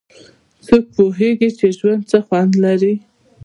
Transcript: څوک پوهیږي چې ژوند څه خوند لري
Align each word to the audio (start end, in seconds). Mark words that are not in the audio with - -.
څوک 0.65 0.83
پوهیږي 0.95 1.49
چې 1.59 1.67
ژوند 1.77 2.01
څه 2.11 2.17
خوند 2.25 2.51
لري 2.63 2.93